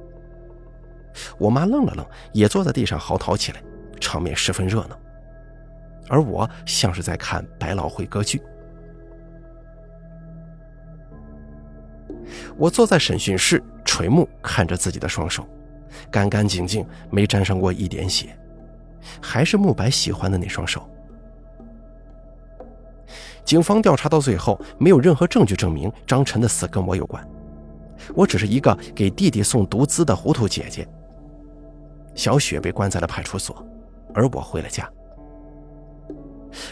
[1.39, 3.63] 我妈愣了愣，也坐在地上嚎啕起来，
[4.01, 4.99] 场面十分热闹。
[6.09, 8.41] 而我像是在看百老汇歌剧。
[12.57, 15.47] 我坐在审讯室，垂目看着自己的双手，
[16.11, 18.37] 干干净净，没沾上过一点血，
[19.21, 20.89] 还是慕白喜欢的那双手。
[23.45, 27.25] 警方调查到最后，没有任何证据证明张晨的死跟我有关，
[28.15, 30.87] 我只是一个给弟弟送毒资的糊涂姐姐。
[32.17, 33.65] 小雪被关在了派出所，
[34.13, 34.91] 而我回了家。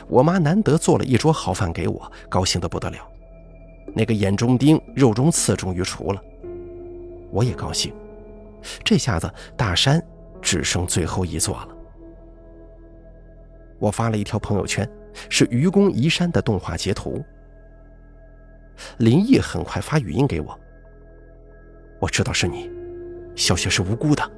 [0.09, 2.99] 我妈难得做了一桌好饭给我，高兴得不得了。
[3.95, 6.21] 那个眼中钉、肉中刺终于除了，
[7.31, 7.95] 我也高兴。
[8.83, 10.03] 这下子大山
[10.41, 11.69] 只剩最后一座了。
[13.79, 14.89] 我发了一条朋友圈，
[15.29, 17.23] 是愚公移山的动画截图。
[18.99, 20.59] 林毅很快发语音给我
[22.01, 22.71] ：“我知道是你，
[23.37, 24.29] 小雪是无辜的。”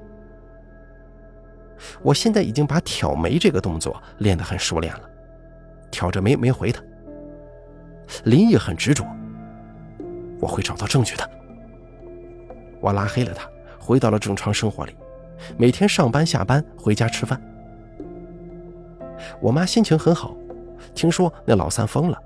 [2.02, 5.02] 我现在已经把挑眉这个动作练得很熟练了。
[5.90, 6.82] 挑着眉没回他，
[8.24, 9.06] 林毅很执着。
[10.40, 11.30] 我会找到证据的。
[12.80, 14.94] 我拉黑了他，回到了正常生活里，
[15.56, 17.40] 每天上班下班回家吃饭。
[19.40, 20.36] 我妈心情很好，
[20.94, 22.18] 听说那老三疯了，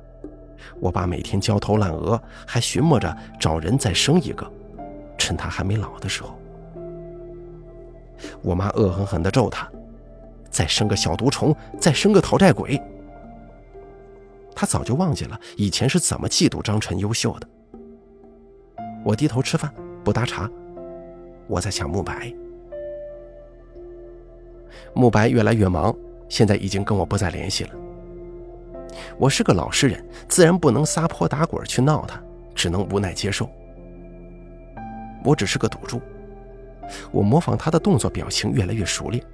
[0.80, 4.50] 我爸每天焦头烂额，还寻摸着找人再生一个，
[5.16, 6.39] 趁他还没老的时候。
[8.42, 9.70] 我妈恶狠狠地咒他，
[10.50, 12.80] 再生个小毒虫，再生个讨债鬼。
[14.54, 17.48] 他早就忘记了以前是怎么嫉妒张晨优秀的。
[19.04, 19.72] 我低头吃饭，
[20.04, 20.50] 不搭茬。
[21.46, 22.33] 我在想慕白。
[24.94, 25.94] 慕白越来越忙，
[26.28, 27.70] 现在已经跟我不再联系了。
[29.16, 32.22] 我是个老实人，自然不能撒泼打滚去闹他，
[32.54, 33.48] 只能无奈接受。
[35.24, 36.00] 我只是个赌注。
[37.11, 39.24] 我模仿他的动作表情越来越熟练，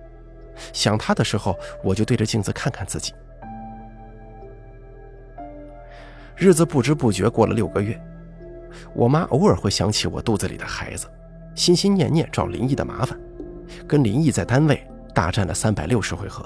[0.72, 3.12] 想他的时候，我就对着镜子看看自己。
[6.36, 7.98] 日子不知不觉过了六个月，
[8.94, 11.06] 我妈偶尔会想起我肚子里的孩子，
[11.54, 13.18] 心心念念找林毅的麻烦，
[13.86, 16.44] 跟林毅在单位大战了三百六十回合，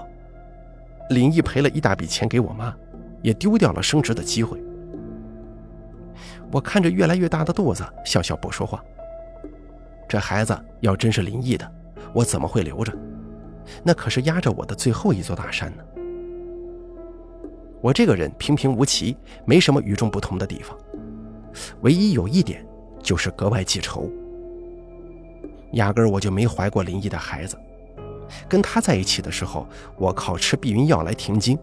[1.11, 2.73] 林毅赔了一大笔钱给我妈，
[3.21, 4.63] 也丢掉了升职的机会。
[6.53, 8.81] 我看着越来越大的肚子，笑笑不说话。
[10.11, 11.73] 这孩子要真是林毅的，
[12.13, 12.93] 我怎么会留着？
[13.85, 15.85] 那可是压着我的最后一座大山呢。
[17.81, 20.77] 我这个人平平无奇，没什么与众不同的地方，
[21.83, 22.67] 唯一有一点
[23.01, 24.11] 就是格外记仇。
[25.75, 27.57] 压根儿我就没怀过林毅的孩子，
[28.49, 29.65] 跟他在一起的时候，
[29.97, 31.57] 我靠吃避孕药来停经，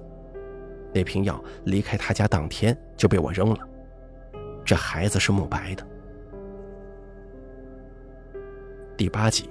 [0.93, 3.59] 那瓶药离开他家当天就被我扔了，
[4.63, 5.85] 这孩子是慕白的。
[8.97, 9.47] 第八集，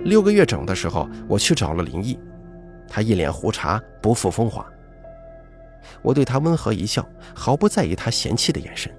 [0.00, 2.18] 六个月整的时候，我去找了林毅。
[2.88, 4.66] 他一脸胡茬，不复风华。
[6.00, 8.90] 我对他温和一笑，毫不在意他嫌弃的眼神。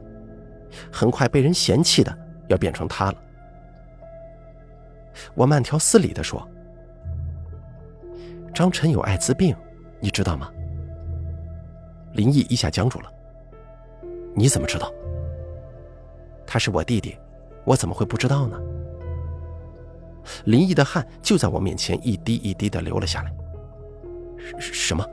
[0.92, 2.16] 很快被人嫌弃的
[2.50, 3.16] 要变成他了。
[5.34, 6.48] 我慢条斯理地说
[8.54, 9.56] ：“张晨有艾滋病，
[10.00, 10.52] 你知道吗？”
[12.14, 13.12] 林毅一下僵住了。
[14.36, 14.94] 你怎么知道？
[16.46, 17.18] 他是我弟弟，
[17.66, 18.60] 我怎么会不知道呢？
[20.46, 23.34] 林毅的汗就在我面前一滴一滴地流了下来。
[24.60, 25.06] 什么？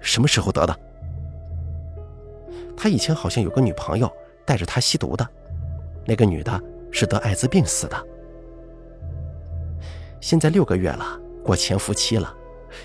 [0.00, 0.76] 什么时候得的？
[2.76, 4.10] 他以前好像有个女朋友，
[4.44, 5.28] 带着他吸毒的，
[6.06, 7.96] 那个女的是得艾滋病死的。
[10.20, 11.04] 现在六个月了，
[11.44, 12.34] 过潜伏期了，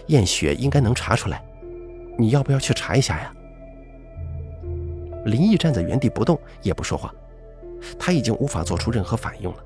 [0.08, 1.44] 验血应该能查出来。
[2.18, 3.34] 你要不要去查一下呀？
[5.26, 7.14] 林毅站在原地不动，也不说话，
[8.00, 9.58] 他已经无法做出任何反应了。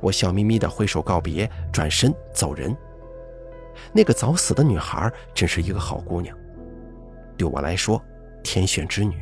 [0.00, 2.74] 我笑眯眯的挥手告别，转身走人。
[3.92, 6.36] 那个早死的女孩真是一个好姑娘，
[7.36, 8.02] 对我来说，
[8.42, 9.16] 天选之女。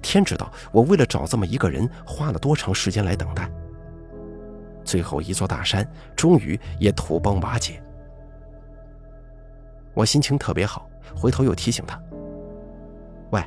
[0.00, 3.50] 天知道我为了找这么一个人花了多长时间来等待。
[4.84, 7.82] 最后一座大山终于也土崩瓦解。
[9.94, 12.00] 我心情特别好，回头又提醒他
[13.30, 13.42] ：“喂，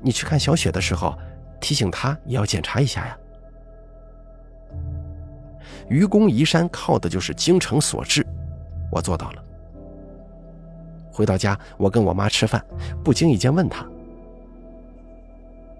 [0.00, 1.16] 你去看小雪的时候，
[1.64, 3.18] 提醒他也要检查一下呀。”
[5.88, 8.22] 愚公移山靠的就是精诚所至，
[8.92, 9.42] 我做到了。
[11.10, 12.62] 回到家，我跟我妈吃饭，
[13.02, 13.86] 不经意间问她：“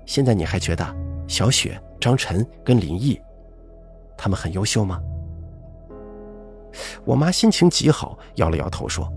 [0.06, 0.96] 现在你还觉得
[1.28, 3.20] 小雪、张晨跟林毅，
[4.16, 5.02] 他们很优秀吗？”
[7.04, 9.12] 我妈心情极好，摇了摇头说：“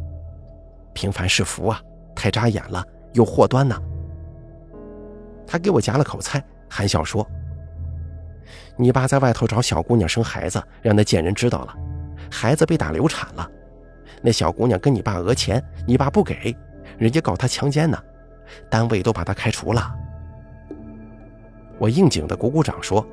[0.92, 1.82] 平凡是福啊，
[2.14, 3.82] 太扎眼了，有祸端呢。”
[5.46, 7.28] 她给我夹了口菜，含笑说。
[8.76, 11.76] 你爸在外头找小姑娘生孩子，让那贱人知道了，
[12.30, 13.50] 孩子被打流产了。
[14.22, 16.56] 那小姑娘跟你爸讹钱，你爸不给，
[16.98, 17.98] 人家告他强奸呢，
[18.70, 19.94] 单位都把他开除了。
[21.80, 23.06] 我应景的鼓鼓掌说：“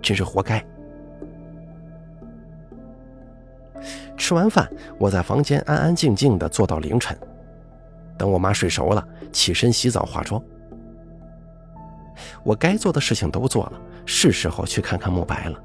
[0.00, 0.62] 真是活该。”
[4.16, 7.16] 吃完饭，我在房间安安静静的坐到凌晨，
[8.16, 10.42] 等我妈睡熟了，起身洗澡化妆。
[12.42, 13.80] 我该做的事情都做了。
[14.06, 15.62] 是时候去看看慕白了。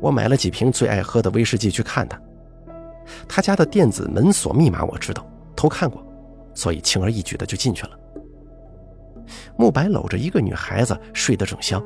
[0.00, 2.20] 我买了几瓶最爱喝的威士忌去看他。
[3.28, 6.04] 他家的电子门锁密码我知道，偷看过，
[6.54, 7.98] 所以轻而易举的就进去了。
[9.56, 11.82] 慕白搂着一个女孩子睡得正香。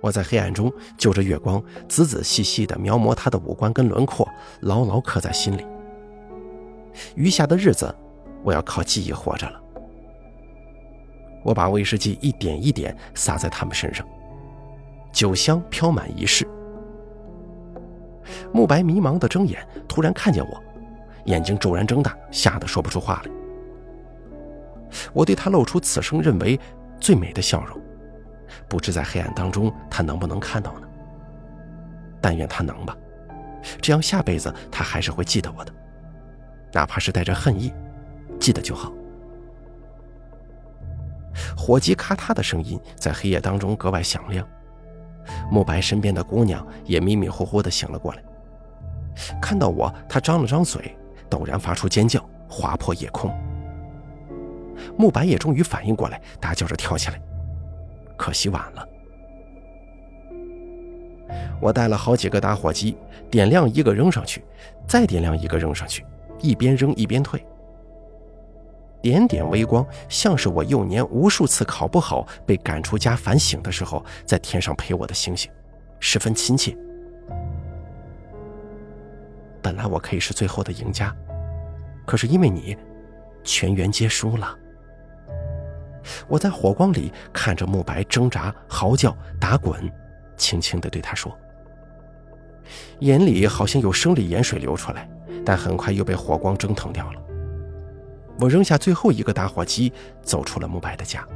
[0.00, 4.28] 我在黑暗中就着月光，仔仔细细的描摹她的五官跟轮廓，
[4.60, 5.64] 牢牢刻在心里。
[7.14, 7.94] 余下的日子，
[8.42, 9.61] 我要靠记忆活着了。
[11.42, 14.06] 我把威士忌一点一点洒在他们身上，
[15.12, 16.46] 酒香飘满一室。
[18.52, 20.62] 慕白迷茫的睁眼，突然看见我，
[21.24, 23.30] 眼睛骤然睁大，吓得说不出话来。
[25.12, 26.58] 我对他露出此生认为
[27.00, 27.78] 最美的笑容，
[28.68, 30.88] 不知在黑暗当中他能不能看到呢？
[32.20, 32.96] 但愿他能吧，
[33.80, 35.72] 这样下辈子他还是会记得我的，
[36.72, 37.72] 哪怕是带着恨意，
[38.38, 38.92] 记得就好。
[41.56, 44.46] 火机咔嗒的声音在黑夜当中格外响亮，
[45.50, 48.22] 慕白身边的姑娘也迷迷糊糊的醒了过来。
[49.40, 50.96] 看到我，她张了张嘴，
[51.28, 53.30] 陡然发出尖叫，划破夜空。
[54.96, 57.20] 慕白也终于反应过来，大叫着跳起来，
[58.16, 58.88] 可惜晚了。
[61.60, 62.96] 我带了好几个打火机，
[63.30, 64.44] 点亮一个扔上去，
[64.86, 66.04] 再点亮一个扔上去，
[66.40, 67.44] 一边扔一边退。
[69.02, 75.50] 点点微光，像是我幼年无数次考不好被赶出家反省的时候，在天上陪我的星星，
[75.98, 76.76] 十分亲切。
[79.60, 81.14] 本来我可以是最后的赢家，
[82.06, 82.76] 可是因为你，
[83.42, 84.56] 全员皆输了。
[86.26, 89.90] 我在火光里看着慕白挣扎、嚎叫、打滚，
[90.36, 91.36] 轻轻地对他说，
[93.00, 95.08] 眼里好像有生理盐水流出来，
[95.44, 97.20] 但很快又被火光蒸腾掉了。
[98.40, 101.26] 我扔下最后一个打火机，走出了慕白的家。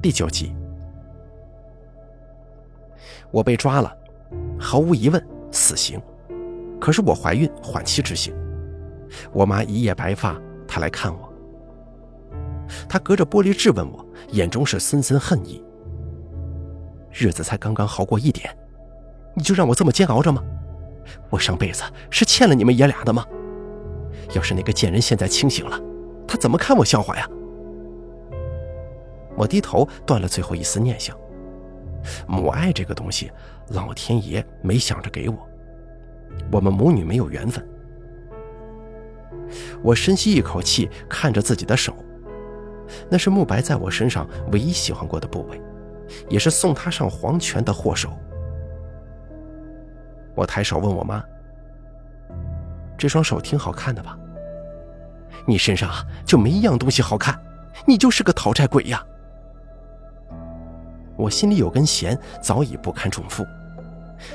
[0.00, 0.54] 第九集，
[3.30, 3.94] 我被抓了，
[4.58, 6.00] 毫无疑问死刑。
[6.80, 8.34] 可是我怀孕，缓期执行。
[9.32, 11.32] 我妈一夜白发，她来看我。
[12.88, 15.62] 她隔着玻璃质问我，眼中是森森恨意。
[17.10, 18.54] 日子才刚刚好过一点，
[19.34, 20.42] 你就让我这么煎熬着吗？
[21.30, 23.24] 我上辈子是欠了你们爷俩的吗？
[24.34, 25.80] 要是那个贱人现在清醒了，
[26.26, 27.28] 他怎么看我笑话呀？
[29.36, 31.16] 我低头断了最后一丝念想。
[32.26, 33.30] 母爱这个东西，
[33.68, 35.38] 老天爷没想着给我，
[36.52, 37.66] 我们母女没有缘分。
[39.82, 41.94] 我深吸一口气，看着自己的手，
[43.10, 45.60] 那是慕白在我身上唯一喜欢过的部位，
[46.28, 48.10] 也是送他上黄泉的祸首。
[50.34, 51.22] 我抬手问我妈
[52.98, 54.18] ：“这双手挺好看的吧？
[55.46, 55.90] 你身上
[56.24, 57.38] 就没一样东西好看，
[57.86, 59.04] 你就是个讨债鬼呀！”
[61.16, 63.46] 我心里有根弦早已不堪重负，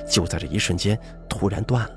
[0.08, 0.97] 就在这一瞬间
[1.28, 1.95] 突然断了。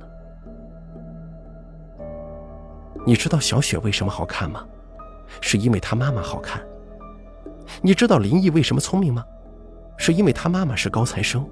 [3.06, 4.66] 你知道小雪为什么好看吗？
[5.40, 6.60] 是因为她妈妈好看。
[7.80, 9.24] 你知道林毅为什么聪明吗？
[9.96, 11.48] 是因为他妈妈是高材生。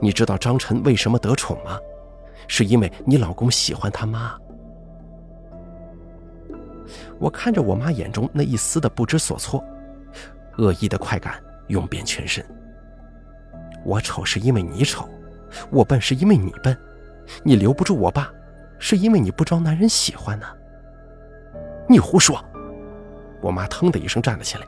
[0.00, 1.78] 你知道张晨为什么得宠吗？
[2.48, 4.38] 是因为你老公喜欢他妈。
[7.18, 9.64] 我看着我妈眼中那一丝的不知所措，
[10.58, 12.44] 恶意的快感涌遍全身。
[13.84, 15.08] 我丑是因为你丑，
[15.70, 16.76] 我笨是因为你笨，
[17.42, 18.30] 你留不住我爸，
[18.78, 20.46] 是因为你不招男人喜欢呢。
[21.88, 22.44] 你胡说！
[23.42, 24.66] 我妈腾的一声站了起来。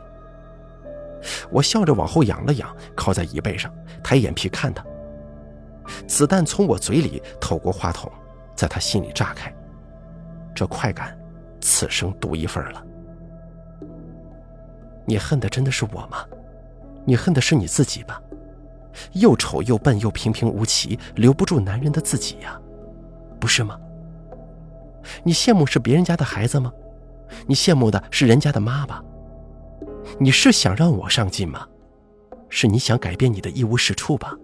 [1.50, 4.84] 我笑着往后仰了仰，靠在椅背上，抬眼皮看他。
[6.06, 8.10] 子弹从我嘴里透过话筒，
[8.54, 9.52] 在他心里炸开。
[10.54, 11.16] 这快感，
[11.60, 12.84] 此生独一份了。
[15.04, 16.24] 你恨的真的是我吗？
[17.04, 18.20] 你恨的是你自己吧？
[19.12, 22.60] 又丑又笨又平平无奇，留不住男人的自己呀，
[23.40, 23.78] 不是吗？
[25.22, 26.72] 你羡慕是别人家的孩子吗？
[27.46, 29.02] 你羡慕的是人家的妈吧？
[30.18, 31.66] 你是想让我上进吗？
[32.50, 34.34] 是你想改变你的一无是处吧？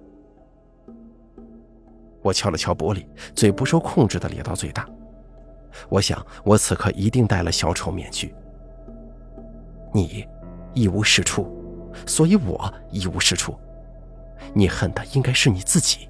[2.24, 3.04] 我敲了敲玻璃，
[3.34, 4.88] 嘴不受控制的咧到最大。
[5.90, 8.34] 我想，我此刻一定戴了小丑面具。
[9.92, 10.26] 你
[10.72, 11.46] 一无是处，
[12.06, 13.54] 所以我一无是处。
[14.54, 16.08] 你恨的应该是你自己。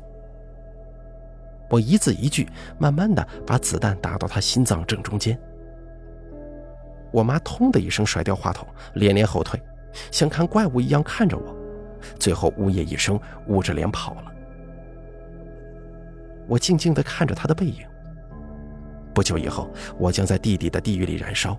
[1.68, 2.48] 我一字一句，
[2.78, 5.36] 慢慢的把子弹打到他心脏正中间。
[7.10, 9.60] 我妈“通”的一声甩掉话筒，连连后退，
[10.12, 11.56] 像看怪物一样看着我，
[12.20, 14.34] 最后呜咽一声，捂着脸跑了。
[16.47, 17.84] 我静静的看着她的背影。
[19.14, 21.57] 不久以后，我将在弟弟的地狱里燃烧。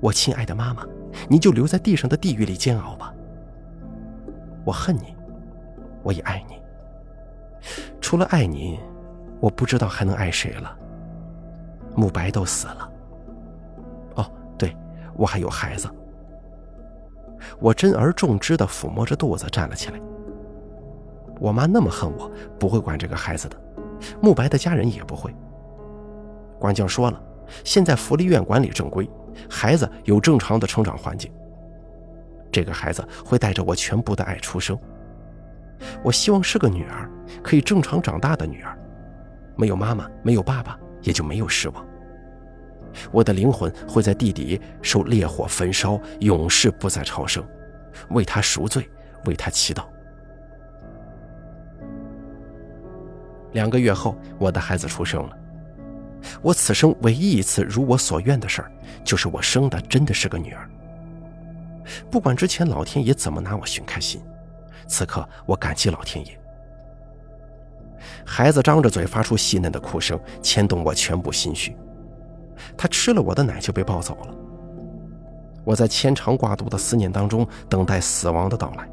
[0.00, 0.84] 我亲爱的妈妈，
[1.28, 3.12] 你就留在地上的地狱里煎熬吧。
[4.64, 5.14] 我恨你，
[6.02, 6.54] 我也爱你。
[8.00, 8.78] 除了爱你，
[9.40, 10.76] 我不知道还能爱谁了。
[11.94, 12.90] 慕白都死了。
[14.16, 14.76] 哦，对
[15.14, 15.88] 我还有孩子，
[17.58, 20.00] 我珍而重之的抚摸着肚子站了起来。
[21.38, 23.56] 我妈那么恨我，不会管这个孩子的，
[24.20, 25.34] 慕白的家人也不会。
[26.58, 27.22] 管教说了，
[27.64, 29.08] 现在福利院管理正规，
[29.50, 31.30] 孩子有正常的成长环境。
[32.50, 34.78] 这个孩子会带着我全部的爱出生。
[36.02, 37.10] 我希望是个女儿，
[37.42, 38.78] 可以正常长大的女儿，
[39.56, 41.84] 没有妈妈，没有爸爸，也就没有失望。
[43.10, 47.44] 我的灵魂会在地底受烈火焚烧，永世不再超生，
[48.10, 48.88] 为他赎罪，
[49.24, 49.84] 为他祈祷。
[53.54, 55.36] 两个月后，我的孩子出生了。
[56.42, 58.70] 我此生唯一一次如我所愿的事儿，
[59.02, 60.68] 就是我生的真的是个女儿。
[62.10, 64.20] 不管之前老天爷怎么拿我寻开心，
[64.86, 66.38] 此刻我感激老天爷。
[68.24, 71.76] 孩子张着嘴发出细嫩的哭声，牵动我全部心绪。
[72.76, 74.34] 他吃了我的奶就被抱走了。
[75.62, 78.88] 我在牵肠挂肚的思念当中等待死亡的到来。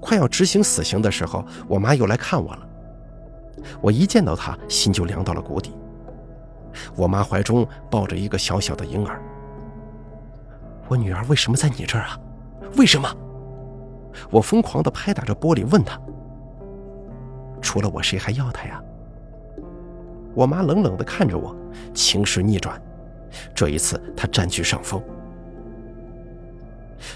[0.00, 2.68] 快要执行死刑的时候，我妈又来看我了。
[3.80, 5.72] 我一见到她，心就凉到了谷底。
[6.96, 9.22] 我妈怀中抱着一个小小的婴儿。
[10.88, 12.18] 我女儿为什么在你这儿啊？
[12.76, 13.08] 为什么？
[14.30, 15.98] 我疯狂地拍打着玻璃问她。
[17.62, 18.82] 除了我，谁还要她呀？
[20.34, 21.56] 我妈冷冷地看着我，
[21.94, 22.80] 情势逆转，
[23.54, 25.00] 这一次她占据上风。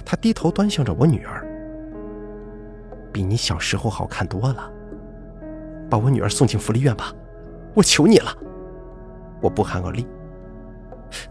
[0.04, 1.47] 她低头端详着我女儿，
[3.12, 4.70] 比你小时候好看多了。
[5.90, 7.12] 把我女儿送进福利院吧，
[7.74, 8.36] 我求你了。
[9.40, 10.06] 我不寒而栗，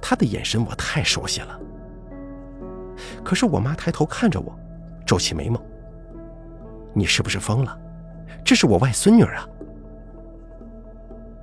[0.01, 1.59] 她的眼神我太熟悉了。
[3.23, 4.57] 可是我妈抬头看着我，
[5.05, 5.61] 皱起眉毛
[6.95, 7.79] ：“你是不是疯了？
[8.43, 9.47] 这是我外孙女啊！”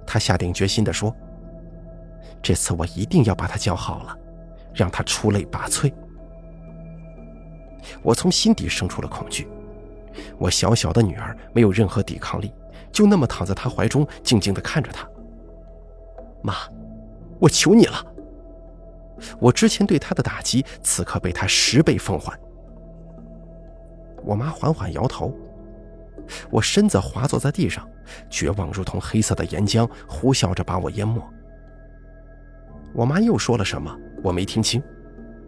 [0.06, 1.14] 她下定决心地说
[2.42, 4.18] ：“这次我一定要把她教好了，
[4.74, 5.92] 让她出类拔萃。”
[8.02, 9.46] 我从心底生出了恐惧。
[10.38, 12.52] 我小小的女儿没有任何抵抗力，
[12.92, 15.08] 就那么躺在他怀中，静静地看着他。
[16.42, 16.54] 妈，
[17.38, 18.04] 我求你了！
[19.38, 22.38] 我之前对他的打击，此刻被他十倍奉还。
[24.24, 25.32] 我妈缓缓摇头。
[26.50, 27.86] 我身子滑坐在地上，
[28.30, 31.22] 绝望如同黑色的岩浆，呼啸着把我淹没。
[32.94, 33.94] 我妈又说了什么？
[34.22, 34.82] 我没听清，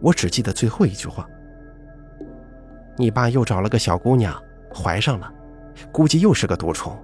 [0.01, 1.27] 我只记得最后一句话
[2.95, 4.39] ：“你爸又找了个小姑娘，
[4.73, 5.31] 怀上了，
[5.91, 6.97] 估计又是个毒虫。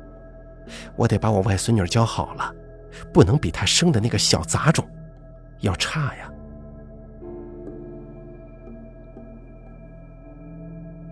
[0.96, 2.54] 我得把我外孙女教好了，
[3.14, 4.88] 不能比她生的那个小杂种
[5.60, 6.30] 要差呀。”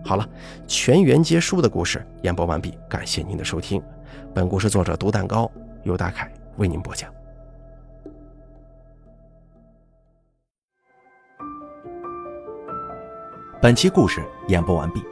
[0.04, 0.28] 好了，
[0.66, 3.80] 全员皆输的故事演播完毕，感谢您的收听。
[4.34, 5.50] 本故事作者毒蛋糕
[5.84, 7.12] 由大凯为您播讲。
[13.60, 15.11] 本期故事演播完毕。